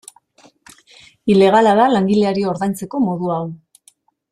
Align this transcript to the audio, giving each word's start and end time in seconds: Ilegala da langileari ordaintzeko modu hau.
Ilegala 1.33 1.75
da 1.81 1.85
langileari 1.97 2.47
ordaintzeko 2.55 3.03
modu 3.07 3.31
hau. 3.37 3.45